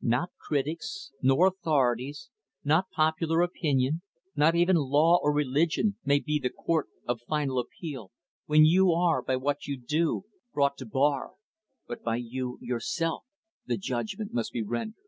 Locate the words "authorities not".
1.48-2.88